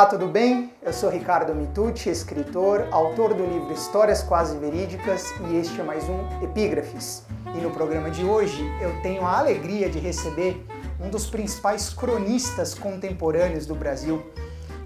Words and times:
Olá, 0.00 0.08
tudo 0.08 0.28
bem? 0.28 0.72
Eu 0.80 0.94
sou 0.94 1.10
Ricardo 1.10 1.54
Mitucci, 1.54 2.08
escritor, 2.08 2.88
autor 2.90 3.34
do 3.34 3.44
livro 3.44 3.70
Histórias 3.70 4.22
Quase 4.22 4.56
Verídicas 4.56 5.30
e 5.46 5.56
este 5.58 5.78
é 5.78 5.84
mais 5.84 6.08
um 6.08 6.42
Epígrafes. 6.42 7.26
E 7.54 7.58
no 7.58 7.70
programa 7.70 8.10
de 8.10 8.24
hoje 8.24 8.64
eu 8.80 8.98
tenho 9.02 9.26
a 9.26 9.38
alegria 9.38 9.90
de 9.90 9.98
receber 9.98 10.64
um 10.98 11.10
dos 11.10 11.26
principais 11.26 11.90
cronistas 11.90 12.74
contemporâneos 12.74 13.66
do 13.66 13.74
Brasil. 13.74 14.22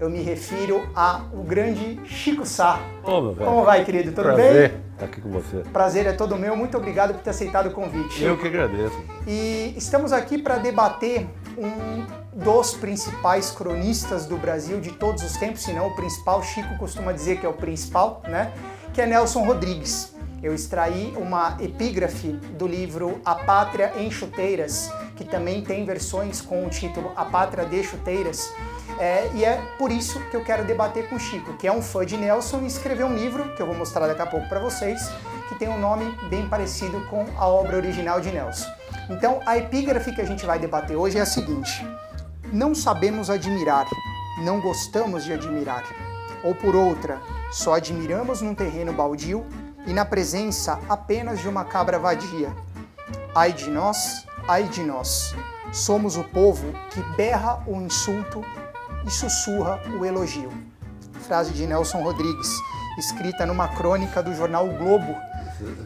Eu 0.01 0.09
me 0.09 0.21
refiro 0.21 0.85
ao 0.93 1.43
grande 1.45 1.97
Chico 2.03 2.45
Sá. 2.45 2.81
Ô, 3.01 3.21
meu 3.21 3.33
velho. 3.35 3.49
Como 3.49 3.63
vai, 3.63 3.85
querido? 3.85 4.11
Tudo 4.11 4.23
Prazer 4.23 4.69
bem? 4.69 4.81
estar 4.91 5.05
aqui 5.05 5.21
com 5.21 5.29
você. 5.29 5.59
Prazer 5.71 6.07
é 6.07 6.11
todo 6.11 6.35
meu. 6.35 6.57
Muito 6.57 6.75
obrigado 6.75 7.13
por 7.13 7.21
ter 7.21 7.29
aceitado 7.29 7.67
o 7.67 7.71
convite. 7.71 8.21
Eu 8.21 8.37
que 8.37 8.47
agradeço. 8.47 9.01
E 9.25 9.73
estamos 9.77 10.11
aqui 10.11 10.37
para 10.37 10.57
debater 10.57 11.25
um 11.57 12.24
dos 12.35 12.73
principais 12.73 13.49
cronistas 13.49 14.25
do 14.25 14.37
Brasil 14.37 14.81
de 14.81 14.91
todos 14.91 15.23
os 15.23 15.37
tempos, 15.37 15.63
se 15.63 15.71
não 15.71 15.87
o 15.87 15.95
principal. 15.95 16.43
Chico 16.43 16.77
costuma 16.77 17.13
dizer 17.13 17.39
que 17.39 17.45
é 17.45 17.49
o 17.49 17.53
principal, 17.53 18.21
né? 18.27 18.51
Que 18.93 19.01
é 19.01 19.05
Nelson 19.05 19.45
Rodrigues. 19.45 20.13
Eu 20.43 20.53
extraí 20.53 21.13
uma 21.17 21.57
epígrafe 21.61 22.33
do 22.57 22.67
livro 22.67 23.21
A 23.23 23.35
Pátria 23.35 23.93
em 23.95 24.11
Chuteiras, 24.11 24.91
que 25.15 25.23
também 25.23 25.63
tem 25.63 25.85
versões 25.85 26.41
com 26.41 26.65
o 26.65 26.69
título 26.69 27.11
A 27.15 27.25
Pátria 27.25 27.65
de 27.65 27.81
Chuteiras. 27.83 28.51
É, 28.99 29.29
e 29.33 29.43
é 29.43 29.59
por 29.77 29.91
isso 29.91 30.19
que 30.29 30.35
eu 30.35 30.43
quero 30.43 30.65
debater 30.65 31.09
com 31.09 31.15
o 31.15 31.19
Chico, 31.19 31.53
que 31.53 31.67
é 31.67 31.71
um 31.71 31.81
fã 31.81 32.05
de 32.05 32.17
Nelson 32.17 32.61
e 32.61 32.67
escreveu 32.67 33.07
um 33.07 33.15
livro, 33.15 33.55
que 33.55 33.61
eu 33.61 33.65
vou 33.65 33.75
mostrar 33.75 34.07
daqui 34.07 34.21
a 34.21 34.25
pouco 34.25 34.47
para 34.47 34.59
vocês, 34.59 35.09
que 35.49 35.55
tem 35.55 35.67
um 35.67 35.79
nome 35.79 36.05
bem 36.29 36.47
parecido 36.47 37.01
com 37.09 37.25
a 37.37 37.47
obra 37.47 37.77
original 37.77 38.21
de 38.21 38.31
Nelson. 38.31 38.69
Então, 39.09 39.39
a 39.45 39.57
epígrafe 39.57 40.13
que 40.13 40.21
a 40.21 40.25
gente 40.25 40.45
vai 40.45 40.59
debater 40.59 40.95
hoje 40.95 41.17
é 41.17 41.21
a 41.21 41.25
seguinte: 41.25 41.85
Não 42.55 42.73
sabemos 42.73 43.29
admirar, 43.29 43.85
não 44.37 44.61
gostamos 44.61 45.25
de 45.25 45.33
admirar. 45.33 45.83
Ou 46.41 46.55
por 46.55 46.73
outra, 46.73 47.19
só 47.51 47.75
admiramos 47.75 48.41
num 48.41 48.55
terreno 48.55 48.93
baldio 48.93 49.45
e 49.85 49.91
na 49.91 50.05
presença 50.05 50.79
apenas 50.87 51.41
de 51.41 51.49
uma 51.49 51.65
cabra 51.65 51.99
vadia. 51.99 52.55
Ai 53.35 53.51
de 53.51 53.69
nós, 53.69 54.25
ai 54.47 54.63
de 54.63 54.83
nós. 54.83 55.35
Somos 55.73 56.15
o 56.15 56.23
povo 56.23 56.71
que 56.91 57.01
berra 57.17 57.61
o 57.67 57.81
insulto 57.81 58.41
e 59.05 59.11
sussurra 59.11 59.81
o 59.99 60.05
elogio. 60.05 60.49
Frase 61.27 61.51
de 61.51 61.67
Nelson 61.67 62.01
Rodrigues, 62.01 62.47
escrita 62.97 63.45
numa 63.45 63.67
crônica 63.67 64.23
do 64.23 64.33
jornal 64.33 64.65
o 64.65 64.77
Globo 64.77 65.13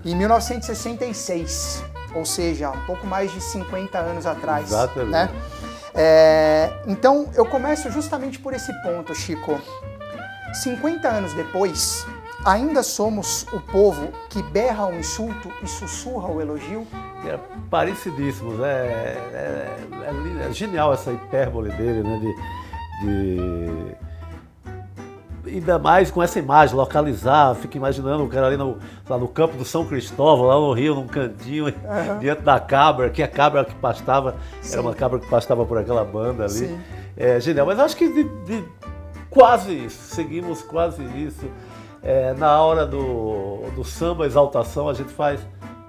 em 0.05 0.15
1966, 0.15 1.83
ou 2.13 2.23
seja, 2.23 2.69
um 2.69 2.85
pouco 2.85 3.07
mais 3.07 3.31
de 3.31 3.41
50 3.41 3.97
anos 3.97 4.27
atrás. 4.27 4.67
Exatamente. 4.67 5.09
Né? 5.09 5.29
É, 5.93 6.71
então 6.87 7.29
eu 7.35 7.45
começo 7.45 7.91
justamente 7.91 8.39
por 8.39 8.53
esse 8.53 8.71
ponto, 8.81 9.13
Chico. 9.13 9.59
50 10.53 11.07
anos 11.07 11.33
depois, 11.33 12.05
ainda 12.45 12.81
somos 12.81 13.45
o 13.53 13.59
povo 13.59 14.11
que 14.29 14.41
berra 14.41 14.87
o 14.87 14.95
insulto 14.95 15.51
e 15.61 15.67
sussurra 15.67 16.29
o 16.29 16.41
elogio? 16.41 16.87
É 17.25 17.37
parecidíssimos, 17.69 18.57
né? 18.57 18.69
É, 18.69 19.77
é, 20.03 20.47
é 20.49 20.51
genial 20.51 20.93
essa 20.93 21.11
hipérbole 21.11 21.69
dele, 21.71 22.01
né? 22.01 22.19
De, 22.19 23.05
de... 23.05 24.08
Ainda 25.49 25.79
mais 25.79 26.11
com 26.11 26.21
essa 26.21 26.39
imagem, 26.39 26.75
localizar, 26.75 27.55
fica 27.55 27.77
imaginando 27.77 28.23
o 28.23 28.29
cara 28.29 28.47
ali 28.47 28.57
no, 28.57 28.77
lá 29.09 29.17
no 29.17 29.27
campo 29.27 29.57
do 29.57 29.65
São 29.65 29.85
Cristóvão, 29.85 30.45
lá 30.45 30.55
no 30.55 30.71
Rio, 30.73 30.95
num 30.95 31.07
cantinho, 31.07 31.67
Aham. 31.85 32.19
diante 32.19 32.41
da 32.41 32.59
cabra, 32.59 33.09
que 33.09 33.23
a 33.23 33.27
cabra 33.27 33.65
que 33.65 33.75
pastava, 33.75 34.35
Sim. 34.61 34.73
era 34.73 34.81
uma 34.81 34.93
cabra 34.93 35.19
que 35.19 35.27
pastava 35.27 35.65
por 35.65 35.77
aquela 35.77 36.05
banda 36.05 36.43
ali. 36.45 36.53
Sim. 36.53 36.79
É 37.17 37.39
genial, 37.39 37.65
mas 37.65 37.79
acho 37.79 37.97
que 37.97 38.07
de, 38.07 38.23
de 38.45 38.63
quase 39.29 39.73
isso, 39.85 40.15
seguimos 40.15 40.61
quase 40.61 41.03
isso. 41.03 41.45
É, 42.01 42.33
na 42.33 42.61
hora 42.61 42.85
do, 42.85 43.63
do 43.75 43.83
samba 43.83 44.25
exaltação, 44.25 44.87
a 44.87 44.93
gente 44.93 45.11
faz 45.11 45.41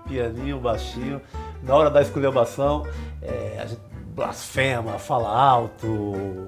pianinho, 0.08 0.58
baixinho. 0.58 1.20
Na 1.62 1.76
hora 1.76 1.90
da 1.90 2.00
esculhambação, 2.02 2.84
é, 3.22 3.60
a 3.62 3.66
gente 3.66 3.80
blasfema, 4.14 4.98
fala 4.98 5.28
alto, 5.28 6.46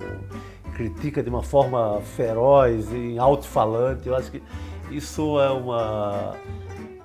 critica 0.75 1.23
de 1.23 1.29
uma 1.31 1.43
forma 1.43 2.01
feroz, 2.17 2.93
em 2.93 3.19
alto-falante. 3.19 4.09
Eu 4.09 4.17
acho 4.17 4.31
que 4.31 4.43
isso 4.91 5.41
é 5.41 5.51
uma. 5.51 6.35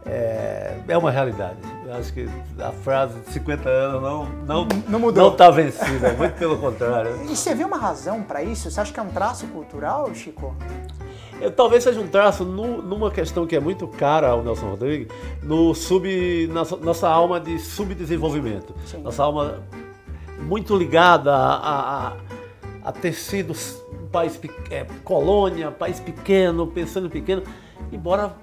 É, 0.06 0.78
é 0.88 0.98
uma 0.98 1.12
realidade. 1.12 1.58
Eu 1.86 1.94
acho 1.96 2.14
que 2.14 2.30
a 2.60 2.72
frase 2.72 3.20
de 3.20 3.30
50 3.34 3.68
anos 3.70 4.02
não, 4.02 4.26
não, 4.46 4.68
Não 4.88 5.00
mudou. 5.00 5.24
não 5.26 5.32
está 5.34 5.50
vencida, 5.52 6.14
muito 6.14 6.34
pelo 6.38 6.58
contrário. 6.58 7.12
E 7.30 7.36
você 7.36 7.54
vê 7.54 7.66
uma 7.66 7.78
razão 7.78 8.24
para 8.24 8.42
isso? 8.42 8.72
Você 8.72 8.80
acha 8.80 8.94
que 8.94 9.00
é 9.00 9.04
um 9.04 9.10
traço 9.10 9.48
cultural, 9.48 10.14
Chico? 10.16 10.56
Eu, 11.42 11.52
talvez 11.52 11.84
seja 11.84 12.00
um 12.00 12.08
traço 12.08 12.44
nu- 12.46 12.82
numa 12.82 13.12
questão 13.12 13.46
que 13.46 13.56
é 13.56 13.60
muito 13.60 13.86
cara 13.88 14.30
ao 14.30 14.42
Nelson 14.44 14.70
Rodrigues, 14.72 15.08
no 15.44 15.76
sub, 15.76 16.48
nossa, 16.54 16.78
nossa 16.78 17.08
alma 17.10 17.40
de 17.40 17.60
subdesenvolvimento. 17.60 18.74
Sim. 18.86 19.02
Nossa 19.02 19.24
alma 19.24 19.60
muito 20.40 20.76
ligada 20.76 21.34
a, 21.36 22.08
a, 22.08 22.14
a 22.88 22.92
ter 22.94 23.12
sido 23.14 23.54
um 24.02 24.08
país 24.08 24.40
é, 24.72 24.86
colônia, 25.04 25.70
país 25.72 26.00
pequeno, 26.00 26.66
pensando 26.68 27.10
pequeno, 27.10 27.44
embora 27.92 28.34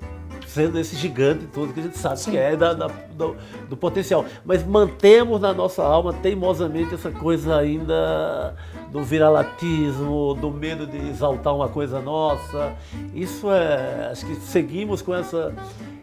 sendo 0.47 0.78
esse 0.78 0.94
gigante 0.97 1.47
todo 1.47 1.72
que 1.72 1.81
a 1.81 1.82
gente 1.82 1.97
sabe 1.97 2.19
Sim. 2.21 2.32
que 2.32 2.37
é 2.37 2.55
da- 2.55 2.75
da- 2.75 2.88
do, 3.12 3.34
do 3.71 3.77
potencial. 3.77 4.25
Mas 4.44 4.62
mantemos 4.62 5.41
na 5.41 5.55
nossa 5.55 5.82
alma 5.82 6.12
teimosamente 6.12 6.94
essa 6.94 7.10
coisa 7.10 7.56
ainda 7.56 8.55
do 8.93 9.03
viralatismo, 9.03 10.34
do 10.34 10.50
medo 10.50 10.87
de 10.87 10.99
exaltar 11.09 11.55
uma 11.55 11.69
coisa 11.69 12.00
nossa. 12.00 12.75
Isso 13.15 13.50
é. 13.50 14.11
Acho 14.12 14.26
que 14.26 14.34
seguimos 14.37 15.00
com 15.00 15.15
essa, 15.15 15.55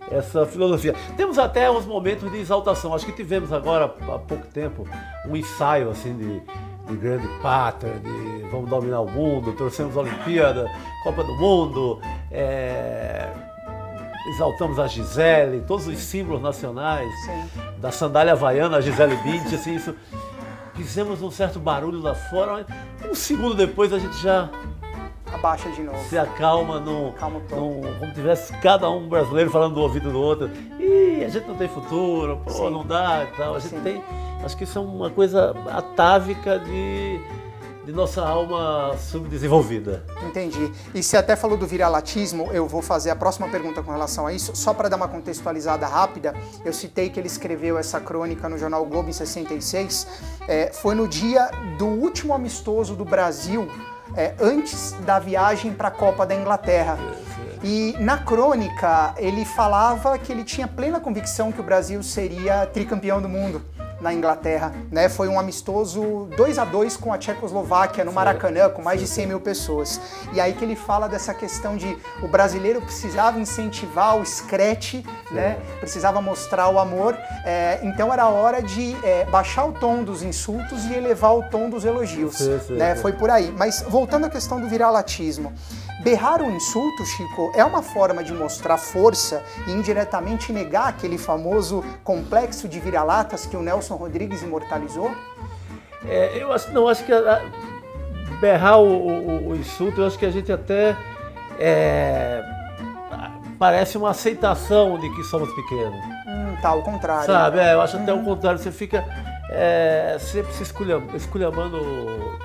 essa 0.10 0.46
filosofia. 0.48 0.96
Temos 1.16 1.38
até 1.38 1.70
uns 1.70 1.86
momentos 1.86 2.30
de 2.32 2.38
exaltação. 2.40 2.94
Acho 2.94 3.06
que 3.06 3.12
tivemos 3.14 3.54
agora, 3.54 3.86
há 3.86 4.18
pouco 4.20 4.48
tempo, 4.48 4.88
um 5.30 5.36
ensaio 5.36 5.90
assim 5.92 6.18
de, 6.18 6.42
de 6.92 6.98
grande 6.98 7.28
pátria, 7.42 7.94
de 8.00 8.46
vamos 8.52 8.70
dominar 8.70 9.00
o 9.02 9.10
mundo, 9.10 9.54
torcemos 9.54 9.96
a 9.98 10.02
Olimpíada, 10.02 10.70
Copa 11.04 11.24
do 11.24 11.34
Mundo. 11.36 12.00
é, 12.32 13.28
Exaltamos 14.36 14.78
a 14.78 14.86
Gisele, 14.88 15.62
todos 15.68 15.88
os 15.88 15.98
símbolos 15.98 16.42
nacionais 16.42 17.10
Sim. 17.26 17.50
da 17.80 17.92
sandália 17.92 18.34
havaiana, 18.34 18.78
a 18.78 18.82
Gisele 18.82 19.16
Bündchen, 19.18 19.56
assim, 19.56 19.76
isso. 19.76 19.96
Fizemos 20.76 21.22
um 21.24 21.32
certo 21.32 21.60
barulho 21.60 22.00
lá 22.00 22.14
fora, 22.16 22.66
mas 23.02 23.12
um 23.12 23.16
segundo 23.16 23.56
depois 23.56 23.92
a 23.92 23.98
gente 24.00 24.16
já 24.22 24.48
Abaixa 25.34 25.70
de 25.72 25.82
novo. 25.82 25.98
se 26.08 26.18
acalma 26.18 26.80
num, 26.80 27.06
num- 27.12 27.82
como 28.00 28.14
tivesse 28.14 28.54
cada 28.60 28.90
um 28.90 29.08
brasileiro 29.10 29.50
falando 29.50 29.74
do 29.76 29.82
ouvido 29.82 30.12
do 30.12 30.20
outro. 30.22 30.50
Ih, 30.80 31.24
a 31.26 31.30
gente 31.30 31.48
não 31.48 31.56
tem 31.56 31.68
futuro, 31.68 32.38
pô, 32.46 32.52
Sim. 32.52 32.70
não 32.70 32.86
dá 32.86 33.24
e 33.24 33.36
tal. 33.36 33.56
A 33.56 33.60
gente 33.60 33.76
Sim. 33.76 33.82
tem. 33.82 34.04
Acho 34.44 34.58
que 34.58 34.64
isso 34.64 34.78
é 34.78 34.82
uma 34.82 35.10
coisa 35.10 35.56
atávica 35.70 36.58
de, 36.58 37.20
de 37.86 37.92
nossa 37.92 38.26
alma 38.26 38.96
subdesenvolvida. 38.98 40.04
Entendi. 40.28 40.72
E 40.94 41.04
você 41.04 41.16
até 41.16 41.36
falou 41.36 41.58
do 41.58 41.68
viralatismo, 41.68 42.50
eu 42.52 42.68
vou 42.68 42.82
fazer 42.82 43.12
a 43.12 43.16
próxima 43.16 43.48
pergunta 43.50 43.84
com 43.84 43.92
relação 43.92 44.26
a 44.26 44.34
isso. 44.34 44.56
Só 44.56 44.74
para 44.74 44.90
dar 44.90 44.98
uma 44.98 45.08
contextualizada 45.08 45.86
rápida, 45.86 46.34
eu 46.66 46.74
citei 46.74 47.10
que 47.10 47.20
ele 47.20 47.28
escreveu 47.28 47.78
essa 47.78 48.00
crônica 48.00 48.50
no 48.50 48.58
jornal 48.58 48.84
Globo 48.86 49.10
em 49.10 49.14
66. 49.14 50.08
É, 50.48 50.72
foi 50.74 50.96
no 50.96 51.08
dia 51.08 51.50
do 51.78 51.86
último 51.86 52.34
amistoso 52.34 52.96
do 52.96 53.06
Brasil, 53.06 53.68
é, 54.16 54.34
antes 54.40 54.94
da 55.06 55.20
viagem 55.20 55.72
para 55.72 55.90
a 55.90 55.92
Copa 55.92 56.26
da 56.26 56.34
Inglaterra. 56.34 56.98
E 57.64 57.96
na 58.00 58.18
crônica 58.18 59.14
ele 59.18 59.46
falava 59.46 60.18
que 60.18 60.32
ele 60.32 60.44
tinha 60.44 60.68
plena 60.68 61.00
convicção 61.00 61.52
que 61.52 61.62
o 61.62 61.64
Brasil 61.64 62.02
seria 62.02 62.66
tricampeão 62.66 63.22
do 63.22 63.30
mundo 63.30 63.62
na 64.02 64.14
Inglaterra, 64.14 64.74
né? 64.92 65.08
Foi 65.08 65.28
um 65.28 65.40
amistoso 65.40 66.28
2 66.36 66.58
a 66.58 66.66
2 66.66 66.98
com 66.98 67.14
a 67.14 67.18
Tchecoslováquia 67.18 68.04
no 68.04 68.12
Maracanã, 68.12 68.70
com 68.70 68.82
mais 68.82 69.00
de 69.00 69.08
100 69.08 69.28
mil 69.28 69.40
pessoas. 69.40 70.02
E 70.34 70.42
aí 70.42 70.54
que 70.54 70.66
ele 70.66 70.76
fala 70.76 71.08
dessa 71.08 71.34
questão 71.34 71.78
de 71.78 71.98
o 72.22 72.28
brasileiro 72.28 72.82
precisava 72.82 73.40
incentivar 73.40 74.18
o 74.18 74.26
scratch, 74.26 74.96
né? 75.30 75.58
Precisava 75.80 76.22
mostrar 76.22 76.70
o 76.70 76.80
amor. 76.80 77.18
é, 77.46 77.80
então 77.84 78.12
era 78.12 78.28
hora 78.28 78.62
de 78.62 78.96
é, 79.04 79.26
baixar 79.26 79.66
o 79.66 79.72
tom 79.72 80.04
dos 80.04 80.24
insultos 80.24 80.86
e 80.86 80.94
elevar 80.94 81.36
o 81.36 81.44
tom 81.44 81.70
dos 81.70 81.86
elogios, 81.86 82.38
Sim, 82.38 82.60
sim, 82.66 82.74
né? 82.74 82.96
Foi 82.96 83.14
por 83.14 83.30
aí. 83.30 83.54
Mas 83.58 83.84
voltando 83.88 84.26
à 84.26 84.30
questão 84.30 84.60
do 84.60 84.68
viralatismo, 84.68 85.54
berrar 86.04 86.42
o 86.42 86.52
insulto, 86.52 87.06
Chico, 87.06 87.52
é 87.56 87.64
uma 87.64 87.82
forma 87.82 88.24
de 88.24 88.34
mostrar 88.34 88.78
força 88.78 89.44
e 89.68 89.72
indiretamente 89.72 90.52
negar 90.52 90.88
aquele 90.90 91.18
famoso 91.18 91.84
complexo 92.04 92.68
de 92.68 92.80
vira-latas 92.80 93.46
que 93.46 93.56
o 93.56 93.62
Nelson 93.62 93.96
Rodrigues 93.96 94.42
imortalizou? 94.42 95.12
É, 96.06 96.42
eu 96.42 96.52
acho, 96.52 96.72
não, 96.72 96.88
acho 96.88 97.04
que 97.06 97.12
a- 97.14 97.18
a- 97.36 97.42
berrar 98.40 98.80
o, 98.80 98.86
o- 99.08 99.50
o 99.50 99.56
insulto, 99.56 100.02
eu 100.02 100.08
acho 100.08 100.18
que 100.18 100.26
a 100.26 100.32
gente 100.32 100.52
até 100.52 100.96
é, 101.60 102.44
parece 103.60 103.98
uma 103.98 104.10
aceitação 104.10 104.98
de 104.98 105.08
que 105.16 105.24
somos 105.26 105.54
pequenos. 105.54 106.04
Hum, 106.28 106.56
tá, 106.62 106.70
ao 106.70 106.82
contrário. 106.82 107.26
Sabe? 107.28 107.60
É, 107.60 107.74
eu 107.74 107.82
acho 107.82 107.98
até 107.98 108.12
o 108.12 108.24
contrário, 108.24 108.58
você 108.60 108.72
fica 108.72 109.06
é, 109.52 110.18
sempre 110.20 110.54
se 110.54 110.64
esculham, 110.64 111.04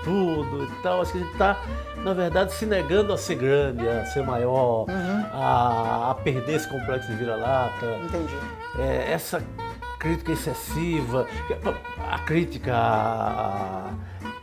tudo 0.04 0.64
e 0.64 0.82
tal. 0.82 1.00
Acho 1.02 1.12
que 1.12 1.18
a 1.18 1.20
gente 1.22 1.32
está, 1.32 1.56
na 1.98 2.12
verdade, 2.12 2.52
se 2.52 2.66
negando 2.66 3.12
a 3.12 3.18
ser 3.18 3.36
grande, 3.36 3.88
a 3.88 4.04
ser 4.06 4.22
maior, 4.24 4.86
Uhum. 4.88 5.24
a, 5.32 6.10
a 6.10 6.14
perder 6.16 6.56
esse 6.56 6.68
complexo 6.68 7.08
de 7.08 7.14
vira-lata. 7.16 7.86
Entendi. 8.04 8.34
É, 8.78 9.12
essa 9.12 9.42
crítica 9.98 10.32
excessiva, 10.32 11.26
a 12.10 12.18
crítica 12.20 12.72
a 12.74 13.90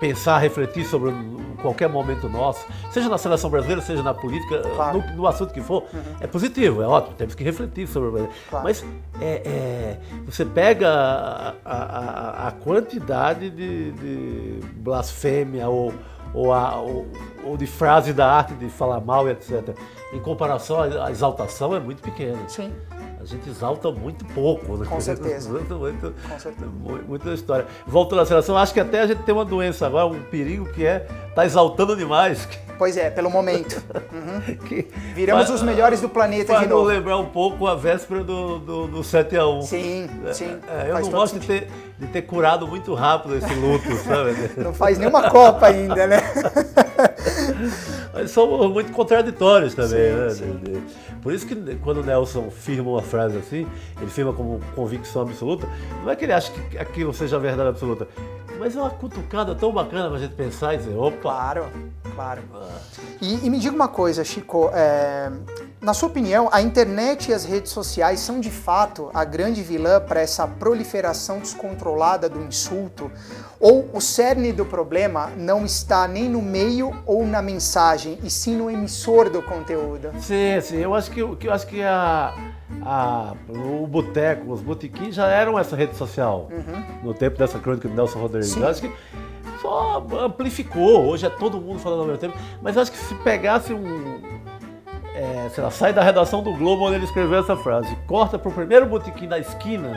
pensar, 0.04 0.38
refletir 0.40 0.84
sobre 0.84 1.14
qualquer 1.62 1.88
momento 1.88 2.28
nosso, 2.28 2.66
seja 2.92 3.08
na 3.08 3.18
seleção 3.18 3.50
brasileira, 3.50 3.82
seja 3.82 4.04
na 4.04 4.14
política, 4.14 4.60
Claro. 4.76 4.98
no, 5.02 5.16
no 5.16 5.28
assunto 5.28 5.54
que 5.54 5.62
for, 5.62 5.86
é 6.20 6.28
positivo, 6.28 6.82
é 6.82 6.88
ótimo, 6.88 7.16
temos 7.16 7.34
que 7.36 7.44
refletir 7.44 7.88
sobre 7.88 8.10
o 8.10 8.12
Brasil. 8.12 8.30
Claro. 8.50 8.66
Mas 8.66 8.86
é, 9.22 9.42
é, 9.46 10.00
você 10.26 10.44
pega 10.44 10.90
a, 10.90 11.54
a- 11.64 12.48
a- 12.50 12.52
quantidade 12.52 13.50
de, 13.50 13.92
de 13.94 14.60
blasfêmia 14.76 15.70
ou, 15.70 15.94
ou, 16.34 16.52
a- 16.52 16.76
ou- 16.82 17.08
ou 17.46 17.56
de 17.56 17.66
frase 17.66 18.12
da 18.12 18.30
arte 18.30 18.54
de 18.56 18.68
falar 18.70 19.00
mal 19.00 19.26
e 19.30 19.32
etc. 19.32 19.70
Em 20.12 20.20
comparação, 20.20 20.82
a, 20.82 21.06
a 21.08 21.12
exaltação 21.12 21.74
é 21.74 21.80
muito 21.80 22.02
pequena. 22.02 22.38
Sim, 22.50 22.74
A 23.24 23.26
gente 23.26 23.50
exalta 23.50 23.90
muito 23.90 24.26
pouco, 24.26 24.76
né? 24.76 24.86
Com 24.86 25.00
certeza. 25.00 25.48
Muito, 25.54 25.76
muito, 25.76 26.14
com 26.30 26.38
certeza. 26.40 26.66
mu- 26.70 27.00
muito 27.08 27.26
da 27.26 27.34
história. 27.34 27.66
Voltando 27.88 28.22
à 28.22 28.26
seleção, 28.26 28.58
acho 28.58 28.74
que 28.74 28.82
até 28.82 29.00
a 29.00 29.08
gente 29.08 29.24
tem 29.24 29.34
uma 29.34 29.46
doença 29.46 29.88
agora, 29.88 30.06
um 30.08 30.22
perigo 30.24 30.66
que 30.74 30.86
é 30.86 31.08
estar 31.30 31.46
exaltando 31.46 31.96
demais. 31.96 32.48
Pois 32.76 32.98
é, 32.98 33.10
pelo 33.12 33.30
momento. 33.30 33.82
Uhum. 34.12 34.56
Que 34.68 34.88
Viramos 35.14 35.48
faz- 35.48 35.60
os 35.62 35.64
melhores 35.66 36.02
do 36.02 36.10
planeta 36.10 36.58
de 36.60 36.66
novo. 36.68 36.88
lembrar 36.88 37.18
um 37.18 37.28
pouco 37.28 37.68
a 37.68 37.76
véspera 37.76 38.24
do, 38.24 38.58
do, 38.60 38.88
do 38.88 39.00
7x1. 39.02 39.62
Sim, 39.62 40.10
sim. 40.34 40.58
É, 40.68 40.90
eu 40.90 41.00
não 41.00 41.10
gosto 41.12 41.40
de 41.40 41.46
ter, 41.48 41.68
de 42.00 42.08
ter 42.08 42.24
curado 42.24 42.68
muito 42.68 42.94
rápido 42.96 43.38
esse 43.38 43.54
luto, 43.54 43.86
sabe? 43.98 44.52
Não 44.58 44.74
faz 44.74 44.98
nenhuma 44.98 45.30
Copa 45.30 45.68
ainda, 45.68 46.08
né? 46.08 46.18
Mas 48.12 48.32
somos 48.32 48.72
muito 48.72 48.92
contraditórios 48.92 49.76
também, 49.76 50.12
Sim, 50.12 50.18
né? 50.18 50.30
sim. 50.32 50.84
Por 51.24 51.34
isso 51.34 51.48
que 51.48 51.56
quando 51.78 52.02
o 52.02 52.04
Nelson 52.04 52.52
firma 52.52 52.92
uma 52.92 53.02
frase 53.02 53.38
assim, 53.38 53.66
ele 54.00 54.12
firma 54.12 54.34
como 54.34 54.60
convicção 54.76 55.22
absoluta, 55.22 55.68
não 56.04 56.12
é 56.12 56.16
que 56.16 56.26
ele 56.26 56.34
acha 56.34 56.52
que 56.52 56.78
aquilo 56.78 57.14
seja 57.14 57.38
a 57.38 57.40
verdade 57.40 57.70
absoluta, 57.70 58.08
mas 58.60 58.76
é 58.76 58.80
uma 58.82 58.90
cutucada 58.90 59.56
tão 59.56 59.72
bacana 59.72 60.10
pra 60.10 60.20
gente 60.20 60.36
pensar 60.36 60.74
e 60.74 60.78
dizer, 60.78 60.96
opa, 60.96 61.22
Claro, 61.22 61.66
claro. 62.14 62.42
E, 63.22 63.46
e 63.46 63.50
me 63.50 63.58
diga 63.58 63.74
uma 63.74 63.88
coisa, 63.88 64.24
Chico, 64.24 64.70
é, 64.74 65.32
na 65.84 65.94
sua 65.94 66.08
opinião, 66.08 66.48
a 66.52 66.62
internet 66.62 67.30
e 67.30 67.34
as 67.34 67.44
redes 67.44 67.72
sociais 67.72 68.20
são 68.22 68.40
de 68.40 68.50
fato 68.50 69.10
a 69.14 69.26
grande 69.26 69.62
vilã 69.62 70.00
para 70.00 70.22
essa 70.22 70.48
proliferação 70.48 71.40
descontrolada 71.40 72.30
do 72.30 72.42
insulto? 72.42 73.12
Ou 73.60 73.90
o 73.94 74.00
cerne 74.02 74.52
do 74.54 74.66
problema 74.66 75.30
não 75.38 75.66
está 75.66 76.08
nem 76.08 76.30
no 76.30 76.42
meio 76.42 76.92
ou 77.06 77.26
na 77.26 77.42
mensagem, 77.42 78.18
e 78.24 78.30
sim 78.30 78.56
no 78.56 78.72
emissor 78.72 79.30
do 79.30 79.42
conteúdo? 79.42 80.10
Sim, 80.20 80.60
sim. 80.62 80.78
Eu 80.78 80.94
acho 80.96 81.12
que, 81.12 81.20
eu 81.20 81.38
acho 81.54 81.68
que 81.68 81.82
a, 81.84 82.34
a- 82.82 83.34
o 83.50 83.86
boteco, 83.86 84.52
os 84.52 84.62
botequins 84.62 85.16
já 85.16 85.28
eram 85.28 85.60
essa 85.60 85.76
rede 85.76 85.96
social 85.98 86.50
no 87.04 87.14
tempo 87.14 87.38
dessa 87.38 87.60
crônica 87.60 87.88
de 87.90 87.94
Nelson 87.94 88.20
Rodrigues. 88.20 88.56
Acho 88.62 88.82
que 88.82 88.92
só 89.62 90.06
amplificou. 90.26 91.06
Hoje 91.08 91.26
é 91.26 91.30
todo 91.30 91.60
mundo 91.60 91.80
falando 91.80 92.00
ao 92.02 92.06
mesmo 92.06 92.20
tempo. 92.20 92.38
Mas 92.62 92.76
eu 92.76 92.82
acho 92.82 92.92
que 92.92 92.98
se 92.98 93.16
pegasse 93.16 93.74
um. 93.74 94.33
É, 95.16 95.50
sei 95.54 95.64
lá, 95.64 95.70
sai 95.72 95.94
da 95.94 96.02
redação 96.04 96.42
do 96.44 96.54
Globo 96.54 96.86
onde 96.86 96.96
ele 96.96 97.06
escreveu 97.06 97.40
essa 97.40 97.56
frase, 97.56 97.96
corta 98.08 98.38
pro 98.40 98.52
primeiro 98.52 98.86
botequim 98.86 99.28
da 99.28 99.38
esquina 99.40 99.96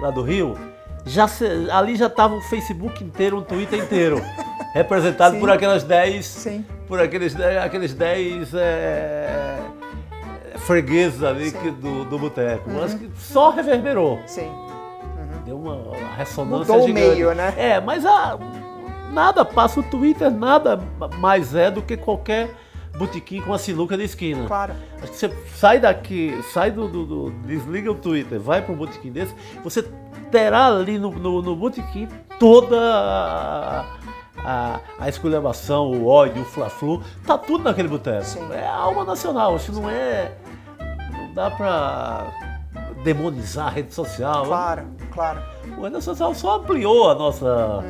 lá 0.00 0.10
do 0.10 0.22
Rio, 0.22 0.56
já 1.04 1.26
se- 1.26 1.68
ali 1.70 1.96
já 1.96 2.08
tava 2.08 2.34
um 2.34 2.40
Facebook 2.42 3.02
inteiro, 3.02 3.38
um 3.38 3.42
Twitter 3.42 3.78
inteiro, 3.78 4.22
representado 4.74 5.34
Sim. 5.34 5.40
por 5.40 5.50
aquelas 5.50 5.82
10 5.84 6.24
Sim. 6.26 6.64
por 6.86 7.00
aqueles 7.00 7.34
10, 7.34 7.58
aqueles 7.64 7.92
10 7.94 8.54
é, 8.54 9.58
fregueses 10.58 11.22
ali 11.22 11.50
que- 11.50 11.70
do, 11.70 12.04
do 12.04 12.18
boteco. 12.18 12.70
Mas 12.70 12.94
que 12.94 13.10
só 13.16 13.50
reverberou. 13.50 14.20
Sim. 14.26 14.50
Deu 15.44 15.58
uma, 15.58 15.74
uma 15.74 16.14
ressonância 16.16 16.72
Mudou 16.72 16.84
o 16.84 16.86
gigante. 16.86 17.08
meio, 17.16 17.34
né? 17.34 17.52
É, 17.56 17.80
mas 17.80 18.06
a, 18.06 18.38
nada 19.12 19.44
passa 19.44 19.80
o 19.80 19.82
Twitter, 19.82 20.30
nada 20.30 20.78
mais 21.18 21.52
é 21.54 21.68
do 21.68 21.82
que 21.82 21.96
qualquer 21.96 22.48
botequim 22.96 23.40
com 23.40 23.52
a 23.52 23.58
sinuca 23.58 23.96
de 23.96 24.04
esquina. 24.04 24.46
Claro. 24.46 24.74
Acho 25.02 25.12
que 25.12 25.18
você 25.18 25.36
sai 25.54 25.78
daqui, 25.80 26.38
sai 26.52 26.70
do, 26.70 26.86
do- 26.88 27.06
do- 27.06 27.30
desliga 27.46 27.90
o 27.90 27.94
Twitter, 27.94 28.38
vai 28.40 28.62
para 28.62 28.72
um 28.72 28.76
botequim 28.76 29.10
desse, 29.10 29.34
você 29.64 29.82
terá 30.30 30.66
ali 30.66 30.98
no, 30.98 31.10
no, 31.10 31.42
no 31.42 31.56
botequim 31.56 32.08
toda 32.38 32.76
a, 32.80 33.84
a, 34.44 34.80
a 34.98 35.08
esculhambação, 35.08 35.90
o 35.90 36.06
ódio, 36.06 36.42
o 36.42 36.44
fla-flu, 36.44 37.02
tá 37.26 37.36
tudo 37.38 37.64
naquele 37.64 37.88
boteco. 37.88 38.24
Sim. 38.24 38.48
É 38.52 38.66
a 38.66 38.74
alma 38.74 39.04
nacional, 39.04 39.56
que 39.58 39.72
não 39.72 39.88
é. 39.90 40.32
Não 41.12 41.34
dá 41.34 41.50
pra 41.50 42.26
demonizar 43.04 43.66
a 43.68 43.70
rede 43.70 43.92
social. 43.94 44.44
Claro, 44.46 44.86
claro. 45.12 45.42
O 45.78 45.82
rede 45.82 46.02
social 46.02 46.34
só 46.34 46.56
ampliou 46.58 47.10
a 47.10 47.14
nossa, 47.14 47.82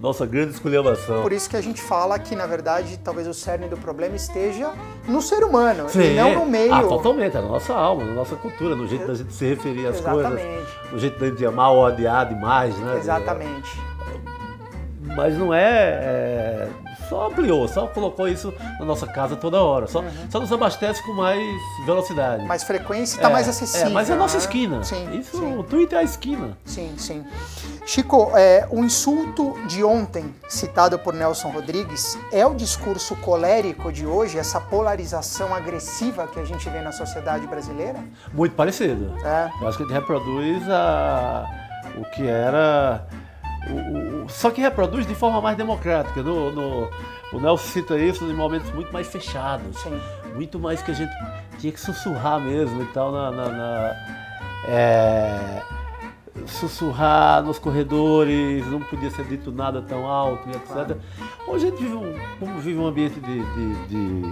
nossa 0.00 0.24
grande 0.24 0.52
esculhambação. 0.52 1.22
Por 1.22 1.32
isso 1.32 1.48
que 1.48 1.56
a 1.56 1.60
gente 1.60 1.80
fala 1.80 2.18
que, 2.18 2.36
na 2.36 2.46
verdade, 2.46 2.98
talvez 2.98 3.26
o 3.26 3.34
cerne 3.34 3.68
do 3.68 3.76
problema 3.76 4.14
esteja 4.16 4.72
no 5.06 5.20
ser 5.20 5.42
humano 5.42 5.86
e 5.86 5.90
Sim. 5.90 6.14
não 6.14 6.34
no 6.34 6.46
meio. 6.46 6.72
Ah, 6.72 6.82
totalmente, 6.82 7.36
é 7.36 7.40
na 7.40 7.48
nossa 7.48 7.74
alma, 7.74 8.04
na 8.04 8.12
nossa 8.12 8.36
cultura, 8.36 8.74
no 8.74 8.86
jeito 8.86 9.06
da 9.06 9.14
gente 9.14 9.32
se 9.32 9.46
referir 9.46 9.86
às 9.86 10.00
coisas, 10.00 10.32
Exatamente. 10.32 10.92
no 10.92 10.98
jeito 10.98 11.18
da 11.18 11.26
gente 11.26 11.44
amar 11.44 11.72
ou 11.72 11.84
odiar 11.84 12.28
demais, 12.28 12.76
né? 12.78 12.96
Exatamente. 12.98 13.80
Mas 15.00 15.36
não 15.36 15.54
é, 15.54 15.62
é, 15.62 16.68
Só 17.08 17.28
ampliou, 17.28 17.66
só 17.68 17.86
colocou 17.86 18.28
isso 18.28 18.52
na 18.78 18.84
nossa 18.84 19.06
casa 19.06 19.36
toda 19.36 19.62
hora. 19.62 19.86
Só, 19.86 20.02
só 20.28 20.40
nos 20.40 20.52
abastece 20.52 21.02
com 21.04 21.12
mais 21.12 21.40
velocidade. 21.86 22.44
Mais 22.44 22.64
frequência 22.64 23.16
está 23.16 23.28
É, 23.28 23.32
mais 23.32 23.48
acessível. 23.48 23.86
É, 23.88 23.90
mas 23.90 24.10
é 24.10 24.12
a 24.12 24.16
nossa 24.16 24.36
né? 24.36 24.42
esquina. 24.42 24.82
Sim, 24.84 25.18
Isso, 25.18 25.38
sim. 25.38 25.56
o 25.56 25.62
Twitter 25.62 25.98
é 25.98 26.00
a 26.02 26.04
esquina. 26.04 26.58
Sim, 26.64 26.94
sim. 26.98 27.24
Chico, 27.86 28.32
é, 28.36 28.66
o 28.70 28.84
insulto 28.84 29.54
de 29.66 29.82
ontem, 29.82 30.34
citado 30.48 30.98
por 30.98 31.14
Nelson 31.14 31.48
Rodrigues, 31.48 32.18
é 32.32 32.44
o 32.46 32.54
discurso 32.54 33.16
colérico 33.16 33.90
de 33.90 34.04
hoje, 34.04 34.38
essa 34.38 34.60
polarização 34.60 35.54
agressiva 35.54 36.26
que 36.26 36.38
a 36.38 36.44
gente 36.44 36.68
vê 36.68 36.80
na 36.80 36.92
sociedade 36.92 37.46
brasileira? 37.46 37.98
Muito 38.34 38.54
parecido. 38.54 39.14
É. 39.24 39.50
Eu 39.60 39.68
acho 39.68 39.78
que 39.78 39.84
gente 39.84 39.92
reproduz 39.94 40.68
a, 40.68 41.46
o 41.96 42.04
que 42.10 42.26
era. 42.26 43.06
O- 43.72 44.24
o- 44.24 44.28
só 44.28 44.50
que 44.50 44.60
reproduz 44.60 45.06
de 45.06 45.14
forma 45.14 45.40
mais 45.40 45.56
democrática. 45.56 46.22
No, 46.22 46.50
no- 46.52 46.88
o 47.32 47.40
Nelson 47.40 47.64
cita 47.72 47.98
isso 47.98 48.24
em 48.24 48.34
momentos 48.34 48.70
muito 48.72 48.92
mais 48.92 49.06
fechados. 49.08 49.78
Sim. 49.80 50.00
Muito 50.34 50.58
mais 50.58 50.80
que 50.82 50.90
a 50.90 50.94
gente 50.94 51.12
tinha 51.58 51.72
que 51.72 51.80
sussurrar 51.80 52.40
mesmo 52.40 52.82
e 52.82 52.86
tal 52.86 53.10
na. 53.12 53.30
na- 53.30 53.48
na- 53.48 53.94
é, 54.66 55.62
sussurrar 56.46 57.42
nos 57.42 57.58
corredores, 57.58 58.66
não 58.68 58.80
podia 58.80 59.10
ser 59.10 59.24
dito 59.24 59.50
nada 59.52 59.82
tão 59.82 60.06
alto 60.06 60.48
e 60.48 60.52
etc. 60.52 60.66
Claro. 60.68 61.00
Hoje 61.46 61.66
a 61.66 61.70
gente 61.70 61.82
vive 61.82 61.94
um, 61.94 62.58
vive 62.60 62.78
um 62.78 62.86
ambiente 62.86 63.18
de, 63.20 63.40
de- 63.54 63.86
de 63.88 64.22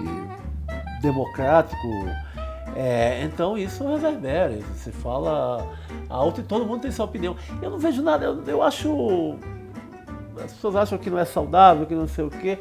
democrático, 1.02 1.76
é, 2.76 3.22
então 3.24 3.56
isso 3.56 3.86
reverbera, 3.88 4.52
isso 4.52 4.68
você 4.74 4.92
fala 4.92 5.66
alto 6.10 6.40
e 6.40 6.44
todo 6.44 6.64
mundo 6.66 6.82
tem 6.82 6.90
sua 6.90 7.04
opinião. 7.06 7.34
Eu 7.62 7.70
não 7.70 7.78
vejo 7.78 8.02
nada, 8.02 8.24
eu, 8.26 8.42
eu 8.46 8.62
acho. 8.62 9.36
As 10.44 10.52
pessoas 10.52 10.76
acham 10.76 10.98
que 10.98 11.08
não 11.08 11.18
é 11.18 11.24
saudável, 11.24 11.86
que 11.86 11.94
não 11.94 12.06
sei 12.06 12.24
o 12.24 12.30
quê. 12.30 12.58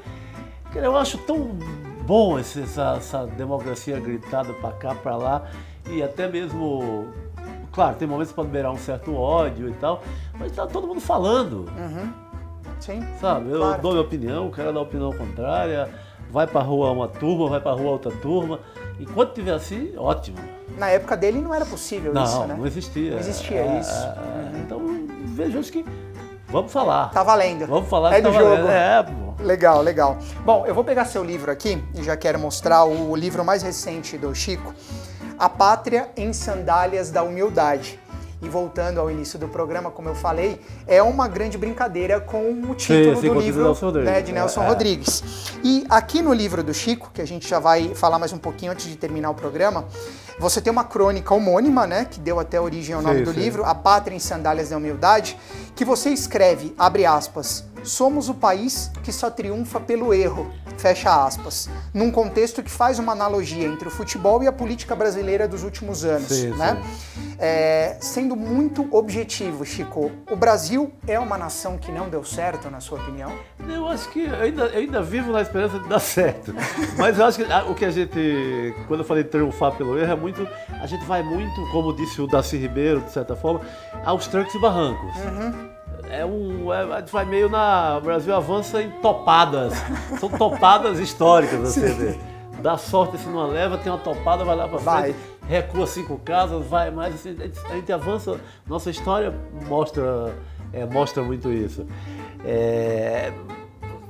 Eu 0.73 0.95
acho 0.97 1.17
tão 1.19 1.57
bom 2.05 2.39
esse- 2.39 2.61
essa, 2.61 2.95
essa 2.97 3.25
democracia 3.25 3.99
gritada 3.99 4.53
pra 4.53 4.71
cá, 4.71 4.95
pra 4.95 5.15
lá, 5.17 5.43
e 5.89 6.01
até 6.01 6.27
mesmo. 6.27 7.07
Claro, 7.73 7.95
tem 7.97 8.07
momentos 8.07 8.31
para 8.31 8.43
liberar 8.45 8.71
um 8.71 8.77
certo 8.77 9.13
ódio 9.13 9.67
e 9.67 9.73
tal, 9.73 10.01
mas 10.39 10.51
tá 10.53 10.65
todo 10.65 10.87
mundo 10.87 11.01
falando. 11.01 11.65
Uhum. 11.77 12.13
Sim. 12.79 13.03
Sabe, 13.19 13.49
eu 13.49 13.59
Claro. 13.59 13.81
dou 13.81 13.91
minha 13.91 14.03
opinião, 14.03 14.47
o 14.47 14.51
cara 14.51 14.71
dá 14.71 14.79
a 14.79 14.83
opinião 14.83 15.11
contrária, 15.11 15.89
vai 16.31 16.47
pra 16.47 16.61
rua 16.61 16.91
uma 16.91 17.07
turma, 17.07 17.49
vai 17.49 17.59
pra 17.61 17.71
rua 17.71 17.91
outra 17.91 18.11
turma. 18.11 18.59
Enquanto 18.99 19.33
tiver 19.33 19.53
assim, 19.53 19.93
ótimo. 19.97 20.37
Na 20.77 20.89
época 20.89 21.15
dele 21.17 21.39
não 21.41 21.53
era 21.53 21.65
possível 21.65 22.13
Não, 22.13 22.23
isso, 22.23 22.39
né? 22.45 22.55
não 22.57 22.65
existia. 22.67 23.11
Não 23.11 23.19
existia 23.19 23.57
É, 23.61 23.79
isso. 23.79 23.91
é, 23.91 24.15
Uhum. 24.55 24.61
Então, 24.63 24.81
vejo 25.25 25.59
acho 25.59 25.71
que 25.71 25.85
vamos 26.47 26.71
falar. 26.71 27.11
Tá 27.11 27.23
valendo. 27.23 27.65
Vamos 27.67 27.89
falar 27.89 28.13
É 28.15 28.21
do 28.21 28.31
tá 28.31 28.39
jogo. 28.39 28.49
valendo. 28.49 28.69
É, 28.69 29.03
pô. 29.03 29.43
Legal, 29.43 29.81
legal. 29.81 30.17
Bom, 30.45 30.65
eu 30.65 30.73
vou 30.73 30.83
pegar 30.83 31.05
seu 31.05 31.23
livro 31.23 31.51
aqui 31.51 31.83
e 31.93 32.01
já 32.03 32.15
quero 32.15 32.39
mostrar 32.39 32.85
o 32.85 33.15
livro 33.15 33.43
mais 33.43 33.61
recente 33.63 34.17
do 34.17 34.33
Chico, 34.33 34.73
A 35.37 35.49
Pátria 35.49 36.09
em 36.15 36.31
Sandálias 36.31 37.11
da 37.11 37.21
Humildade. 37.21 37.99
E 38.45 38.49
voltando 38.49 38.99
ao 38.99 39.09
início 39.09 39.39
do 39.39 39.47
programa, 39.47 39.89
como 39.89 40.07
eu 40.07 40.13
falei, 40.13 40.61
é 40.85 41.01
uma 41.01 41.27
grande 41.27 41.57
brincadeira 41.57 42.19
com 42.19 42.51
o 42.51 42.75
título 42.75 42.77
sim, 42.77 43.03
do 43.03 43.11
com 43.11 43.17
o 43.17 43.21
título 43.21 43.41
livro 43.41 43.61
de 43.63 43.67
Nelson 43.67 43.91
né, 43.91 44.21
de 44.21 44.31
Nelson 44.31 44.61
É, 44.61 44.65
é. 44.65 44.67
Rodrigues. 44.67 45.23
E 45.63 45.83
aqui 45.89 46.21
no 46.21 46.31
livro 46.31 46.63
do 46.63 46.71
Chico, 46.71 47.09
que 47.11 47.23
a 47.23 47.25
gente 47.25 47.47
já 47.47 47.57
vai 47.57 47.95
falar 47.95 48.19
mais 48.19 48.31
um 48.31 48.37
pouquinho 48.37 48.71
antes 48.71 48.85
de 48.85 48.95
terminar 48.95 49.31
o 49.31 49.33
programa, 49.33 49.87
Você 50.37 50.59
tem 50.59 50.71
uma 50.71 50.83
crônica 50.83 51.33
homônima, 51.33 51.87
né, 51.87 52.05
que 52.09 52.19
deu 52.19 52.39
até 52.39 52.59
origem 52.59 52.93
ao 52.95 53.01
nome 53.01 53.19
Sim, 53.19 53.23
do 53.23 53.33
sim. 53.33 53.39
livro, 53.39 53.63
A 53.65 53.73
Pátria 53.73 54.15
em 54.15 54.19
Sandálias 54.19 54.69
da 54.69 54.77
Humildade, 54.77 55.37
que 55.75 55.85
você 55.85 56.09
escreve, 56.09 56.73
abre 56.77 57.05
aspas, 57.05 57.63
somos 57.83 58.27
o 58.29 58.33
país 58.33 58.91
que 59.03 59.11
só 59.13 59.29
triunfa 59.29 59.79
pelo 59.79 60.13
erro, 60.13 60.51
fecha 60.77 61.23
aspas, 61.25 61.69
num 61.93 62.11
contexto 62.11 62.61
que 62.61 62.69
faz 62.69 62.99
uma 62.99 63.13
analogia 63.13 63.65
entre 63.65 63.87
o 63.87 63.91
futebol 63.91 64.43
e 64.43 64.47
a 64.47 64.51
política 64.51 64.93
brasileira 64.95 65.47
dos 65.47 65.63
últimos 65.63 66.03
anos, 66.03 66.27
Sim, 66.29 66.49
né? 66.49 66.81
É, 67.37 67.97
sendo 67.99 68.35
muito 68.35 68.87
objetivo, 68.95 69.65
Chico, 69.65 70.09
o 70.31 70.35
Brasil 70.37 70.91
é 71.07 71.19
uma 71.19 71.37
nação 71.37 71.77
que 71.77 71.91
não 71.91 72.09
deu 72.09 72.23
certo, 72.23 72.69
na 72.69 72.79
sua 72.79 72.97
opinião? 72.99 73.31
Eu 73.69 73.87
acho 73.87 74.09
que 74.09 74.25
eu 74.25 74.35
ainda, 74.35 74.63
eu 74.67 74.79
ainda 74.79 75.01
vivo 75.01 75.31
na 75.31 75.41
esperança 75.41 75.77
de 75.79 75.87
dar 75.87 75.99
certo. 75.99 76.53
Mas 76.97 77.19
eu 77.19 77.25
acho 77.25 77.37
que 77.43 77.51
a- 77.51 77.65
o 77.65 77.75
que 77.75 77.83
a 77.85 77.91
gente, 77.91 78.73
quando 78.87 79.01
eu 79.01 79.05
falei 79.05 79.23
triunfar 79.25 79.73
pelo 79.73 79.97
erro, 79.99 80.11
é 80.13 80.15
muito. 80.25 80.47
A 80.81 80.87
gente 80.87 81.05
vai 81.05 81.21
muito, 81.21 81.69
como 81.71 81.93
disse 81.93 82.19
o 82.21 82.25
Darcy 82.27 82.57
Ribeiro, 82.57 83.01
de 83.01 83.11
certa 83.11 83.35
forma, 83.35 83.61
aos 84.03 84.25
trancos 84.27 84.55
e 84.55 84.59
barrancos. 84.59 85.13
É 86.09 86.25
um. 86.25 86.73
é- 86.73 86.93
a 86.95 86.99
gente 86.99 87.11
vai 87.11 87.25
meio 87.25 87.47
na. 87.49 87.97
O 87.97 88.01
Brasil 88.01 88.33
avança 88.35 88.81
em 88.81 88.89
topadas. 89.01 89.73
São 90.19 90.29
topadas 90.29 90.99
históricas, 90.99 91.59
você 91.73 91.93
vê. 91.93 92.15
Dá 92.61 92.77
sorte 92.77 93.17
se 93.19 93.27
não 93.27 93.45
leva, 93.47 93.77
tem 93.77 93.91
uma 93.91 93.99
topada, 93.99 94.43
vai 94.43 94.55
lá 94.55 94.67
pra 94.67 94.77
Vai. 94.79 95.03
frente, 95.13 95.19
recua 95.47 95.85
cinco 95.85 96.17
casas, 96.17 96.65
vai 96.65 96.89
mais. 96.89 97.13
assim, 97.13 97.35
a 97.39 97.43
gente- 97.43 97.59
a 97.67 97.75
gente 97.75 97.91
avança. 97.93 98.39
Nossa 98.65 98.89
história 98.89 99.31
mostra, 99.67 100.33
é, 100.73 100.85
mostra 100.85 101.21
muito 101.21 101.51
isso. 101.51 101.85
É, 102.43 103.31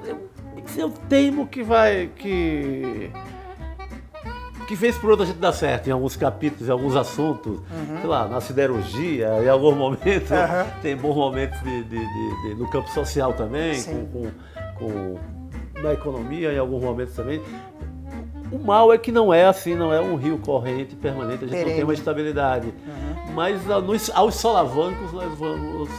eu, 0.05 0.29
eu 0.77 0.89
temo 1.09 1.47
que 1.47 1.63
vai. 1.63 2.07
que. 2.15 3.11
Que 4.67 4.75
vez 4.75 4.97
por 4.97 5.09
outra 5.11 5.23
a 5.25 5.27
gente 5.27 5.39
dá 5.39 5.51
certo 5.53 5.87
em 5.87 5.91
alguns 5.91 6.15
capítulos, 6.15 6.67
em 6.67 6.71
alguns 6.71 6.95
assuntos, 6.95 7.59
sei 8.01 8.09
lá, 8.09 8.27
na 8.27 8.41
siderurgia, 8.41 9.29
em 9.43 9.47
alguns 9.49 9.75
momentos, 9.77 10.31
Uhum. 10.31 10.81
tem 10.81 10.95
bons 10.95 11.15
momentos 11.15 11.59
de, 11.61 11.83
de- 11.83 11.99
de- 11.99 12.41
de- 12.49 12.55
no 12.55 12.69
campo 12.69 12.89
social 12.91 13.33
também, 13.33 13.81
com, 13.83 14.05
com, 14.05 14.31
com- 14.79 15.19
na 15.81 15.93
economia 15.93 16.51
em 16.53 16.57
alguns 16.57 16.81
momentos 16.83 17.13
também. 17.15 17.41
O 18.51 18.59
mal 18.59 18.93
é 18.93 18.97
que 18.97 19.11
não 19.11 19.33
é 19.33 19.45
assim, 19.45 19.75
não 19.75 19.91
é 19.91 19.99
um 19.99 20.15
rio 20.15 20.37
corrente 20.37 20.95
permanente, 20.95 21.43
a 21.43 21.47
gente 21.47 21.51
não 21.51 21.59
Perene. 21.59 21.75
tem 21.75 21.83
uma 21.83 21.93
estabilidade. 21.93 22.73
Mas 23.33 23.69
ah, 23.69 23.81
nos- 23.81 24.09
aos 24.13 24.35
solavancos 24.35 25.11
nós 25.11 25.37
vamos 25.37 25.89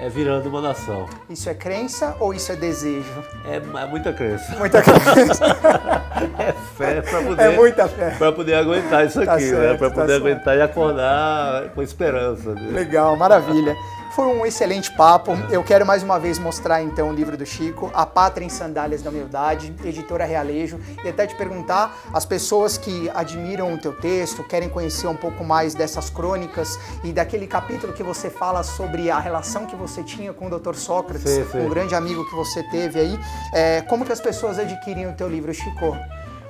é, 0.00 0.08
virando 0.08 0.48
uma 0.48 0.60
nação. 0.60 1.06
Isso 1.30 1.48
é 1.48 1.54
crença 1.54 2.16
ou 2.20 2.34
isso 2.34 2.50
é 2.52 2.56
desejo? 2.56 3.12
É, 3.46 3.56
é 3.56 3.86
muita 3.86 4.12
crença. 4.12 4.54
Muita 4.58 4.82
crença. 4.82 5.44
É 6.38 6.52
fé 6.76 7.02
para 7.02 7.22
poder, 7.22 7.42
É 7.42 7.56
muita 7.56 7.88
fé. 7.88 8.10
pra 8.16 8.30
poder 8.32 8.54
aguentar 8.54 9.04
isso 9.04 9.24
Tá 9.24 9.34
aqui, 9.34 9.50
né? 9.50 9.50
certo, 9.58 9.78
Para 9.78 9.88
tá 9.88 9.94
poder 9.94 10.12
certo. 10.12 10.22
aguentar 10.26 10.56
e 10.56 10.62
acordar 10.62 11.68
com 11.74 11.82
esperança. 11.82 12.54
né? 12.54 12.70
Legal, 12.70 13.16
maravilha. 13.16 13.76
Foi 14.14 14.26
um 14.26 14.46
excelente 14.46 14.92
papo. 14.92 15.32
Eu 15.50 15.64
quero 15.64 15.84
mais 15.84 16.02
uma 16.04 16.20
vez 16.20 16.38
mostrar 16.38 16.80
então 16.82 17.10
o 17.10 17.12
livro 17.12 17.36
do 17.36 17.44
Chico, 17.44 17.90
A 17.92 18.06
Pátria 18.06 18.44
em 18.44 18.48
Sandálias 18.48 19.02
da 19.02 19.10
Humildade, 19.10 19.74
editora 19.84 20.24
Realejo, 20.24 20.78
e 21.04 21.08
até 21.08 21.26
te 21.26 21.34
perguntar, 21.34 21.96
as 22.12 22.24
pessoas 22.24 22.78
que 22.78 23.10
admiram 23.12 23.74
o 23.74 23.78
teu 23.78 23.92
texto, 23.92 24.44
querem 24.44 24.68
conhecer 24.68 25.08
um 25.08 25.16
pouco 25.16 25.42
mais 25.44 25.74
dessas 25.74 26.10
crônicas 26.10 26.78
e 27.02 27.12
daquele 27.12 27.48
capítulo 27.48 27.92
que 27.92 28.04
você 28.04 28.30
fala 28.30 28.62
sobre 28.62 29.10
a 29.10 29.18
relação 29.18 29.66
que 29.66 29.74
você 29.74 30.04
tinha 30.04 30.32
com 30.32 30.46
o 30.46 30.58
Dr. 30.60 30.74
Sócrates, 30.74 31.28
Sim, 31.28 31.44
sim. 31.50 31.58
um 31.58 31.68
grande 31.68 31.96
amigo 31.96 32.24
que 32.28 32.36
você 32.36 32.62
teve 32.70 33.00
aí, 33.00 33.18
é, 33.52 33.80
como 33.82 34.04
que 34.04 34.12
as 34.12 34.20
pessoas 34.20 34.60
adquirem 34.60 35.08
o 35.08 35.12
teu 35.14 35.28
livro, 35.28 35.52
Chico? 35.52 35.96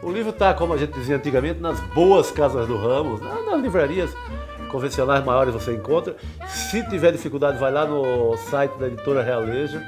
O 0.02 0.10
livro 0.10 0.30
está, 0.30 0.52
como 0.52 0.74
a 0.74 0.76
gente 0.76 0.92
dizia 0.92 1.16
antigamente, 1.16 1.60
nas 1.60 1.80
boas 1.94 2.30
casas 2.30 2.66
do 2.66 2.76
Ramos, 2.76 3.22
na- 3.22 3.40
nas 3.40 3.62
livrarias 3.62 4.10
convencionais 4.74 5.24
maiores 5.24 5.54
você 5.54 5.72
encontra. 5.72 6.16
Se 6.48 6.82
tiver 6.88 7.12
dificuldade, 7.12 7.58
vai 7.58 7.70
lá 7.70 7.86
no 7.86 8.36
site 8.36 8.76
da 8.76 8.88
editora 8.88 9.22
Realejo 9.22 9.80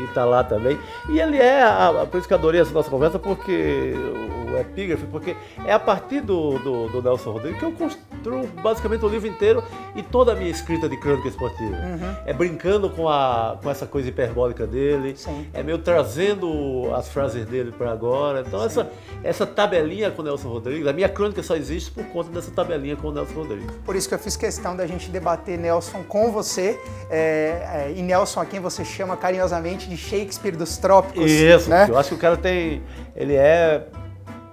e 0.00 0.04
está 0.04 0.24
lá 0.24 0.42
também. 0.42 0.76
E 1.08 1.20
ele 1.20 1.36
é, 1.36 1.62
a, 1.62 2.04
por 2.10 2.18
isso 2.18 2.26
que 2.26 2.34
adorei 2.34 2.60
essa 2.60 2.72
nossa 2.72 2.90
conversa, 2.90 3.20
porque 3.20 3.94
o 4.52 4.58
epígrafe, 4.58 5.06
porque 5.06 5.36
é 5.64 5.72
a 5.72 5.78
partir 5.78 6.22
do, 6.22 6.58
do, 6.58 6.88
do 6.88 7.02
Nelson 7.02 7.30
Rodrigues 7.30 7.60
que 7.60 7.64
eu 7.64 7.72
construo 8.22 8.46
basicamente 8.62 9.04
o 9.04 9.08
livro 9.08 9.28
inteiro 9.28 9.62
e 9.96 10.02
toda 10.02 10.32
a 10.32 10.34
minha 10.34 10.50
escrita 10.50 10.88
de 10.88 10.96
crônica 10.96 11.28
esportiva. 11.28 11.76
É 12.24 12.32
brincando 12.32 12.88
com, 12.88 13.08
a, 13.08 13.58
com 13.62 13.68
essa 13.68 13.86
coisa 13.86 14.08
hiperbólica 14.08 14.66
dele, 14.66 15.14
Sim. 15.16 15.46
é 15.52 15.62
meio 15.62 15.78
trazendo 15.78 16.92
as 16.94 17.08
frases 17.08 17.44
dele 17.46 17.72
para 17.72 17.90
agora. 17.90 18.44
Então, 18.46 18.64
essa, 18.64 18.90
essa 19.24 19.46
tabelinha 19.46 20.10
com 20.10 20.22
o 20.22 20.24
Nelson 20.24 20.48
Rodrigues, 20.48 20.86
a 20.86 20.92
minha 20.92 21.08
crônica 21.08 21.42
só 21.42 21.56
existe 21.56 21.90
por 21.90 22.04
conta 22.06 22.30
dessa 22.30 22.50
tabelinha 22.50 22.96
com 22.96 23.08
o 23.08 23.12
Nelson 23.12 23.34
Rodrigues. 23.34 23.70
Por 23.84 23.96
isso 23.96 24.08
que 24.08 24.14
eu 24.14 24.18
fiz 24.18 24.36
questão 24.36 24.76
da 24.76 24.86
gente 24.86 25.10
debater 25.10 25.58
Nelson 25.58 26.02
com 26.04 26.30
você. 26.30 26.78
é, 27.10 27.88
é, 27.88 27.92
e 27.94 28.02
Nelson, 28.02 28.40
a 28.40 28.46
quem 28.46 28.60
você 28.60 28.84
chama 28.84 29.16
carinhosamente 29.16 29.88
de 29.88 29.96
Shakespeare 29.96 30.56
dos 30.56 30.76
Trópicos. 30.78 31.30
Isso, 31.30 31.68
né? 31.68 31.86
eu 31.88 31.98
acho 31.98 32.10
que 32.10 32.14
o 32.14 32.18
cara 32.18 32.36
tem. 32.36 32.82
Ele 33.16 33.34
é. 33.34 33.86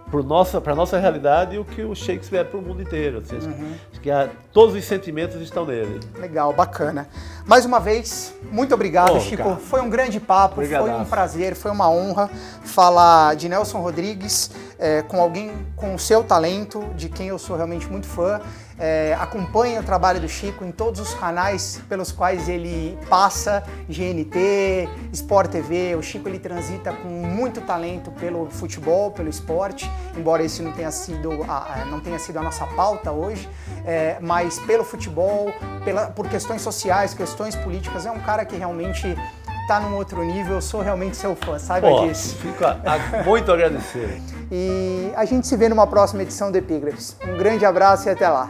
Para 0.10 0.24
nossa, 0.24 0.60
nossa 0.76 0.98
realidade, 0.98 1.58
o 1.60 1.64
que 1.66 1.84
o 1.84 1.94
Shakespeare 1.94 2.40
é 2.42 2.44
para 2.44 2.58
o 2.58 2.62
mundo 2.62 2.82
inteiro. 2.82 3.20
assim, 3.20 3.36
Uhum. 3.48 3.74
que 4.02 4.10
a- 4.10 4.28
todos 4.52 4.74
os 4.76 4.84
sentimentos 4.86 5.40
estão 5.42 5.66
nele. 5.66 6.00
Legal, 6.18 6.52
bacana. 6.54 7.08
Mais 7.46 7.64
uma 7.66 7.80
vez, 7.80 8.34
muito 8.52 8.74
obrigado, 8.74 9.14
Bom, 9.14 9.20
Chico. 9.20 9.44
cara. 9.44 9.56
Foi 9.58 9.82
um 9.82 9.90
grande 9.90 10.20
papo, 10.20 10.56
foi 10.56 10.66
Obrigadaço. 10.66 11.02
um 11.02 11.06
prazer, 11.06 11.56
foi 11.56 11.70
uma 11.72 11.90
honra 11.92 12.30
falar 12.64 13.36
de 13.36 13.48
Nelson 13.50 13.80
Rodrigues 13.82 14.52
é, 14.80 15.02
com 15.02 15.20
alguém 15.22 15.52
com 15.76 15.94
o 15.94 16.00
seu 16.00 16.24
talento, 16.24 16.84
de 16.96 17.10
quem 17.10 17.28
eu 17.28 17.38
sou 17.38 17.56
realmente 17.56 17.86
muito 17.88 18.08
fã. 18.08 18.40
É, 18.80 19.16
acompanhe 19.20 19.78
o 19.78 19.84
trabalho 19.84 20.22
do 20.22 20.30
Chico 20.30 20.64
em 20.64 20.72
todos 20.72 21.02
os 21.02 21.14
canais 21.14 21.82
pelos 21.90 22.12
quais 22.14 22.48
ele 22.48 22.98
passa, 23.10 23.62
GNT, 23.90 24.88
Sport 25.14 25.52
TV. 25.52 25.96
O 25.96 26.02
Chico 26.02 26.30
ele 26.30 26.40
transita 26.40 26.94
com 26.94 27.08
muito 27.10 27.62
talento 27.62 28.10
pelo 28.12 28.50
futebol, 28.50 29.12
pelo 29.12 29.30
esporte, 29.30 29.90
embora 30.18 30.44
esse 30.44 30.62
não 30.62 30.72
tenha 30.72 30.92
sido 30.92 31.44
a, 31.48 31.82
a- 31.82 31.86
não 31.86 32.00
tenha 32.00 32.18
sido 32.20 32.38
a 32.40 32.42
nossa 32.42 32.66
pauta 32.68 33.12
hoje, 33.12 33.50
é, 33.86 34.18
mas 34.22 34.58
pelo 34.60 34.84
futebol, 34.84 35.52
pela, 35.84 36.08
por 36.08 36.28
questões 36.30 36.62
sociais, 36.62 37.14
questões 37.14 37.56
políticas, 37.56 38.06
é 38.06 38.12
um 38.12 38.20
cara 38.20 38.46
que 38.46 38.56
realmente 38.56 39.16
tá 39.68 39.80
num 39.80 39.96
outro 39.96 40.24
nível. 40.24 40.56
Eu 40.56 40.62
sou 40.62 40.82
realmente 40.82 41.18
seu 41.18 41.36
fã, 41.36 41.60
saiba 41.60 41.90
Pô, 41.90 42.08
disso. 42.08 42.36
fico 42.38 42.64
a- 42.66 42.78
a- 42.86 43.24
muito 43.24 43.52
agradecido. 43.52 44.10
E 44.52 45.12
a 45.16 45.26
gente 45.26 45.46
se 45.48 45.56
vê 45.58 45.68
numa 45.70 45.86
próxima 45.86 46.24
edição 46.24 46.52
do 46.52 46.58
Epígrafes. 46.58 47.16
Um 47.28 47.38
grande 47.38 47.66
abraço 47.66 48.08
e 48.08 48.12
até 48.12 48.28
lá. 48.30 48.50